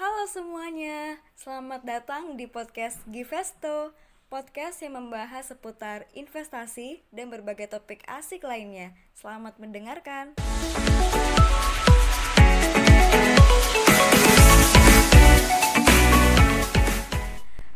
[0.00, 3.92] Halo semuanya, selamat datang di podcast Givesto
[4.32, 10.40] Podcast yang membahas seputar investasi dan berbagai topik asik lainnya Selamat mendengarkan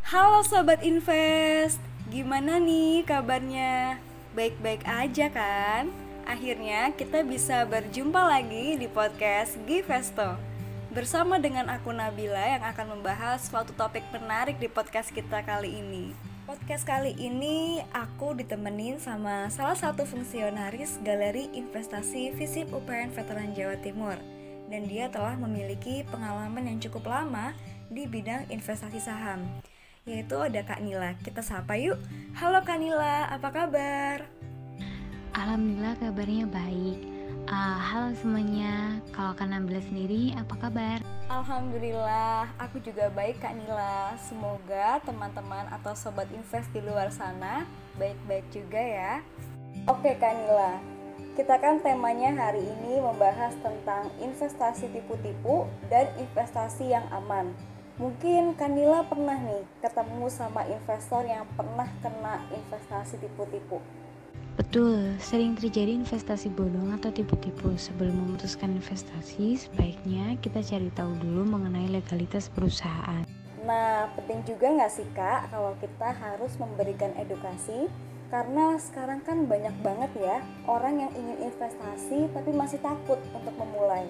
[0.09, 1.77] Halo Sobat Invest,
[2.09, 4.01] gimana nih kabarnya?
[4.33, 5.93] Baik-baik aja kan?
[6.25, 10.54] Akhirnya kita bisa berjumpa lagi di podcast Givesto
[10.95, 16.15] Bersama dengan aku Nabila yang akan membahas suatu topik menarik di podcast kita kali ini.
[16.47, 23.75] Podcast kali ini aku ditemenin sama salah satu fungsionaris Galeri Investasi Visip UPN Veteran Jawa
[23.83, 24.15] Timur
[24.71, 27.51] dan dia telah memiliki pengalaman yang cukup lama
[27.91, 29.43] di bidang investasi saham
[30.07, 31.19] yaitu ada Kak Nila.
[31.19, 31.99] Kita sapa yuk.
[32.39, 34.23] Halo Kak Nila, apa kabar?
[35.35, 37.14] Alhamdulillah kabarnya baik.
[37.45, 40.97] Uh, halo semuanya, kalau Kak Nabila sendiri apa kabar?
[41.29, 44.17] Alhamdulillah, aku juga baik Kak Nila.
[44.17, 47.69] Semoga teman-teman atau sobat invest di luar sana
[48.01, 49.13] baik-baik juga ya.
[49.85, 50.81] Oke Kak Nila,
[51.37, 57.53] kita kan temanya hari ini membahas tentang investasi tipu-tipu dan investasi yang aman.
[58.01, 63.85] Mungkin Kanila pernah nih ketemu sama investor yang pernah kena investasi tipu-tipu
[64.55, 67.75] Betul, sering terjadi investasi bodong atau tipu-tipu.
[67.75, 73.27] Sebelum memutuskan investasi, sebaiknya kita cari tahu dulu mengenai legalitas perusahaan.
[73.67, 77.91] Nah, penting juga nggak sih kak kalau kita harus memberikan edukasi
[78.31, 84.07] karena sekarang kan banyak banget ya orang yang ingin investasi tapi masih takut untuk memulai.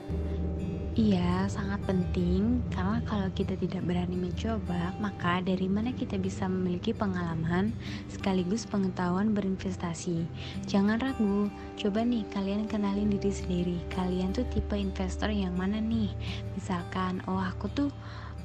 [0.95, 6.95] Iya, sangat penting karena kalau kita tidak berani mencoba, maka dari mana kita bisa memiliki
[6.95, 7.75] pengalaman
[8.07, 10.23] sekaligus pengetahuan berinvestasi.
[10.71, 13.77] Jangan ragu, coba nih kalian kenalin diri sendiri.
[13.91, 16.15] Kalian tuh tipe investor yang mana nih?
[16.55, 17.91] Misalkan, oh aku tuh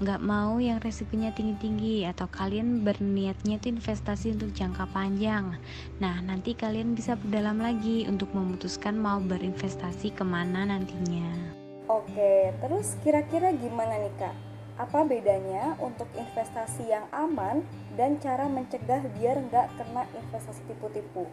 [0.02, 5.54] nggak mau yang resikonya tinggi-tinggi atau kalian berniatnya itu investasi untuk jangka panjang.
[6.02, 11.49] Nah, nanti kalian bisa berdalam lagi untuk memutuskan mau berinvestasi ke mana nantinya.
[11.90, 14.30] Oke, terus kira-kira gimana nih Kak?
[14.78, 17.66] Apa bedanya untuk investasi yang aman
[17.98, 21.26] dan cara mencegah biar nggak kena investasi tipu-tipu?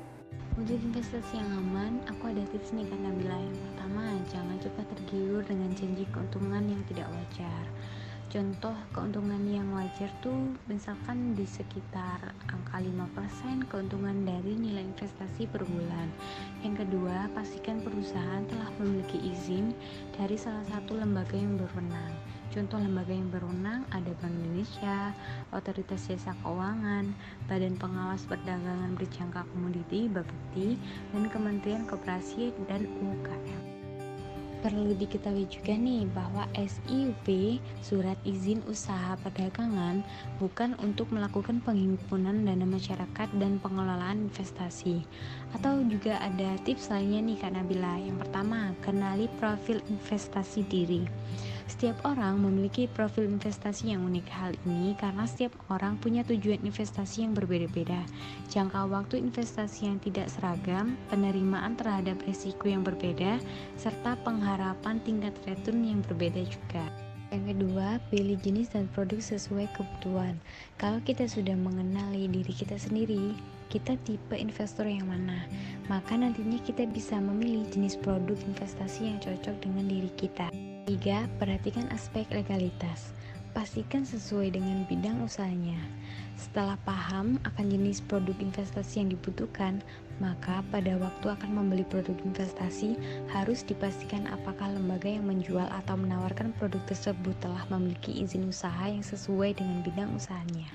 [0.58, 3.38] Untuk investasi yang aman, aku ada tips nih Kak Nabila.
[3.38, 7.57] Yang pertama, jangan cepat tergiur dengan janji keuntungan yang tidak wajar
[8.38, 15.66] contoh keuntungan yang wajar tuh misalkan di sekitar angka 5% keuntungan dari nilai investasi per
[15.66, 16.06] bulan
[16.62, 19.74] yang kedua pastikan perusahaan telah memiliki izin
[20.14, 22.14] dari salah satu lembaga yang berwenang
[22.48, 25.12] Contoh lembaga yang berwenang ada Bank Indonesia,
[25.52, 27.12] Otoritas Jasa Keuangan,
[27.46, 30.80] Badan Pengawas Perdagangan Berjangka Komoditi (Bapepti),
[31.12, 33.77] dan Kementerian Koperasi dan UKM.
[34.58, 40.02] Perlu diketahui juga nih bahwa SIUP, Surat Izin Usaha Perdagangan,
[40.42, 45.06] bukan untuk melakukan penghimpunan dana masyarakat dan pengelolaan investasi.
[45.54, 48.02] Atau juga ada tips lainnya nih Kak Nabila.
[48.02, 51.06] Yang pertama, kenali profil investasi diri.
[51.68, 54.28] Setiap orang memiliki profil investasi yang unik.
[54.32, 58.08] Hal ini karena setiap orang punya tujuan investasi yang berbeda-beda.
[58.48, 63.44] Jangka waktu investasi yang tidak seragam, penerimaan terhadap risiko yang berbeda,
[63.76, 66.88] serta pengharapan tingkat return yang berbeda juga.
[67.36, 70.40] Yang kedua, pilih jenis dan produk sesuai kebutuhan.
[70.80, 73.36] Kalau kita sudah mengenali diri kita sendiri,
[73.68, 75.44] kita tipe investor yang mana,
[75.92, 80.48] maka nantinya kita bisa memilih jenis produk investasi yang cocok dengan diri kita.
[80.88, 81.28] 3.
[81.36, 83.12] Perhatikan aspek legalitas.
[83.52, 85.76] Pastikan sesuai dengan bidang usahanya.
[86.40, 89.84] Setelah paham akan jenis produk investasi yang dibutuhkan,
[90.24, 92.96] maka pada waktu akan membeli produk investasi
[93.36, 99.04] harus dipastikan apakah lembaga yang menjual atau menawarkan produk tersebut telah memiliki izin usaha yang
[99.04, 100.72] sesuai dengan bidang usahanya.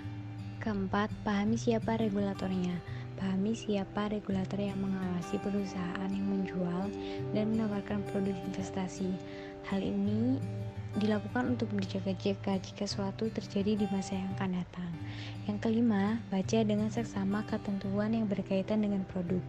[0.61, 2.77] Keempat, pahami siapa regulatornya.
[3.17, 6.91] Pahami siapa regulator yang mengawasi perusahaan yang menjual
[7.31, 9.15] dan menawarkan produk investasi.
[9.71, 10.41] Hal ini
[11.01, 14.93] dilakukan untuk berjaga-jaga jika suatu terjadi di masa yang akan datang.
[15.49, 19.41] Yang kelima, baca dengan seksama ketentuan yang berkaitan dengan produk.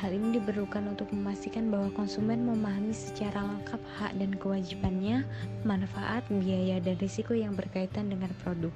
[0.00, 5.28] Hal ini diperlukan untuk memastikan bahwa konsumen memahami secara lengkap hak dan kewajibannya,
[5.68, 8.72] manfaat, biaya, dan risiko yang berkaitan dengan produk.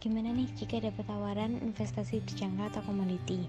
[0.00, 3.44] Gimana nih jika dapat tawaran investasi berjangka atau komoditi?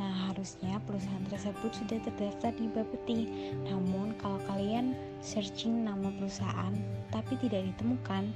[0.00, 3.20] Nah, harusnya perusahaan tersebut sudah terdaftar di Bapeti.
[3.68, 6.72] Namun, kalau kalian searching nama perusahaan
[7.12, 8.32] tapi tidak ditemukan,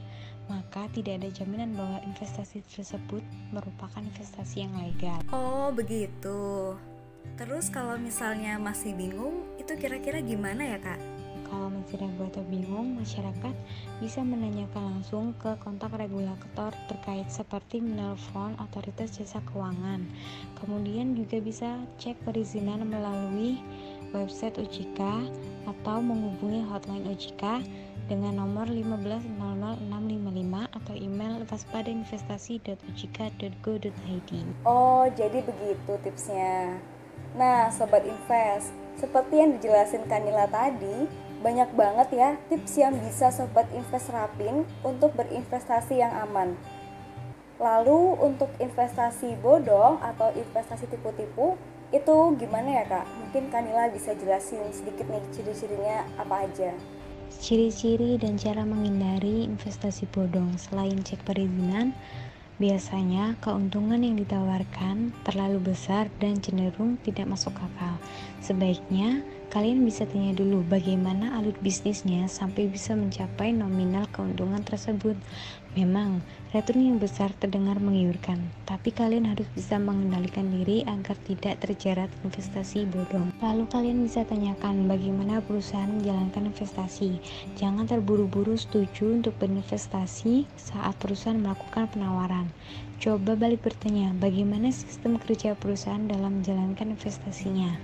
[0.47, 5.19] maka tidak ada jaminan bahwa investasi tersebut merupakan investasi yang legal.
[5.35, 6.75] Oh, begitu.
[7.35, 11.16] Terus kalau misalnya masih bingung, itu kira-kira gimana ya, Kak?
[11.47, 13.55] Kalau masih ragu atau bingung, masyarakat
[14.03, 20.03] bisa menanyakan langsung ke kontak regulator terkait seperti menelpon otoritas jasa keuangan.
[20.59, 23.63] Kemudian juga bisa cek perizinan melalui
[24.11, 24.99] website OJK
[25.71, 27.43] atau menghubungi hotline OJK
[28.07, 34.31] dengan nomor 1500655 atau email waspadainvestasi.ojk.go.id.
[34.63, 36.79] Oh, jadi begitu tipsnya.
[37.35, 43.69] Nah, sobat invest, seperti yang dijelasin Kanila tadi, banyak banget ya tips yang bisa sobat
[43.77, 46.57] invest rapin untuk berinvestasi yang aman.
[47.57, 51.57] Lalu untuk investasi bodong atau investasi tipu-tipu
[51.95, 53.07] itu gimana ya kak?
[53.21, 56.73] Mungkin Kanila bisa jelasin sedikit nih ciri-cirinya apa aja.
[57.37, 61.93] Ciri-ciri dan cara menghindari investasi bodong selain cek perizinan,
[62.57, 68.01] Biasanya, keuntungan yang ditawarkan terlalu besar dan cenderung tidak masuk akal.
[68.41, 75.15] Sebaiknya, kalian bisa tanya dulu bagaimana alur bisnisnya sampai bisa mencapai nominal keuntungan tersebut.
[75.77, 76.25] Memang,
[76.57, 82.89] return yang besar terdengar menggiurkan, tapi kalian harus bisa mengendalikan diri agar tidak terjerat investasi
[82.89, 83.29] bodong.
[83.45, 87.21] Lalu kalian bisa tanyakan bagaimana perusahaan menjalankan investasi.
[87.61, 92.49] Jangan terburu-buru setuju untuk berinvestasi saat perusahaan melakukan penawaran.
[92.97, 97.77] Coba balik bertanya, bagaimana sistem kerja perusahaan dalam menjalankan investasinya.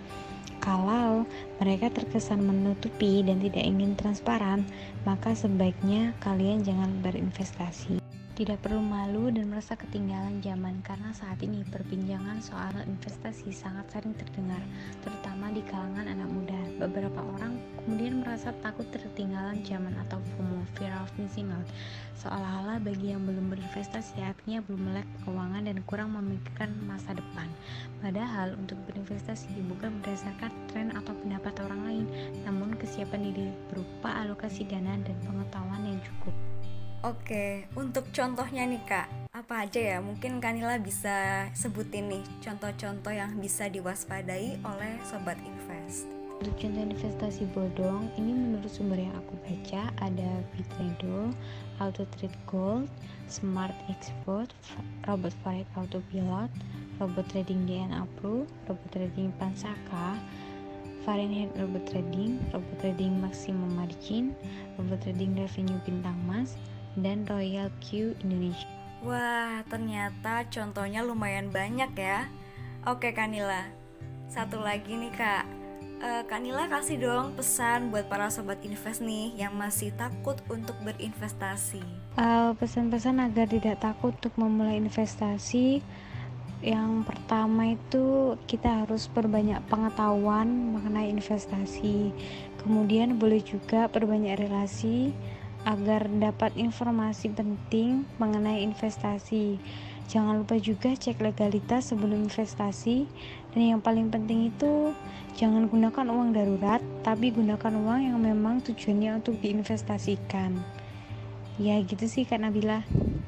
[0.62, 1.26] Kalau
[1.58, 4.62] mereka terkesan menutupi dan tidak ingin transparan,
[5.02, 7.98] maka sebaiknya kalian jangan berinvestasi.
[8.38, 14.14] Tidak perlu malu dan merasa ketinggalan zaman karena saat ini perbincangan soal investasi sangat sering
[14.14, 14.62] terdengar,
[15.02, 16.61] terutama di kalangan anak muda.
[16.82, 21.62] Beberapa orang kemudian merasa takut tertinggalan zaman atau FOMO, fear of missing out.
[22.18, 27.46] Seolah-olah bagi yang belum berinvestasi artinya belum melek keuangan dan kurang memikirkan masa depan.
[28.02, 32.06] Padahal untuk berinvestasi bukan berdasarkan tren atau pendapat orang lain,
[32.42, 36.34] namun kesiapan diri berupa alokasi dana dan pengetahuan yang cukup.
[37.02, 39.98] Oke, untuk contohnya nih kak, apa aja ya?
[39.98, 46.21] Mungkin Kanila bisa sebutin nih contoh-contoh yang bisa diwaspadai oleh sobat invest.
[46.42, 51.30] Untuk contoh investasi bodong, ini menurut sumber yang aku baca ada Bitrado,
[51.78, 52.90] Auto Trade Gold,
[53.30, 54.50] Smart Export,
[55.06, 56.50] Robot Forex Autopilot,
[56.98, 60.18] Robot Trading DNA Pro, Robot Trading Pansaka,
[61.06, 64.34] Fahrenheit Robot Trading, Robot Trading Maximum Margin,
[64.82, 66.58] Robot Trading Revenue Bintang Mas,
[66.98, 68.66] dan Royal Q Indonesia.
[69.06, 72.26] Wah, ternyata contohnya lumayan banyak ya.
[72.82, 73.62] Oke Kanila,
[74.26, 75.61] satu lagi nih kak.
[76.02, 81.78] Uh, Kanila kasih dong pesan buat para sobat invest nih yang masih takut untuk berinvestasi.
[82.18, 85.78] Uh, pesan-pesan agar tidak takut untuk memulai investasi.
[86.58, 92.10] Yang pertama itu kita harus perbanyak pengetahuan mengenai investasi.
[92.58, 95.14] Kemudian boleh juga perbanyak relasi
[95.62, 99.58] agar dapat informasi penting mengenai investasi.
[100.10, 103.06] Jangan lupa juga cek legalitas sebelum investasi
[103.54, 104.92] dan yang paling penting itu
[105.38, 110.58] jangan gunakan uang darurat tapi gunakan uang yang memang tujuannya untuk diinvestasikan.
[111.56, 112.82] Ya gitu sih Kak Nabila.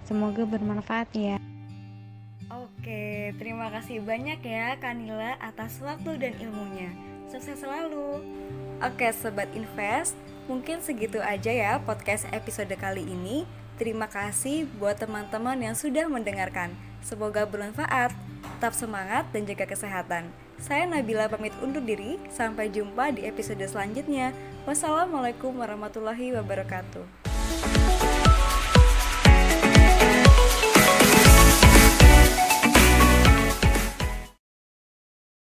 [0.05, 1.37] Semoga bermanfaat ya.
[2.53, 6.93] Oke, terima kasih banyak ya Kanila atas waktu dan ilmunya.
[7.33, 8.21] Sukses selalu.
[8.85, 10.13] Oke, sobat invest,
[10.45, 13.49] Mungkin segitu aja ya podcast episode kali ini.
[13.81, 16.77] Terima kasih buat teman-teman yang sudah mendengarkan.
[17.01, 18.13] Semoga bermanfaat.
[18.61, 20.29] Tetap semangat dan jaga kesehatan.
[20.61, 22.21] Saya Nabila pamit undur diri.
[22.29, 24.37] Sampai jumpa di episode selanjutnya.
[24.69, 27.24] Wassalamualaikum warahmatullahi wabarakatuh.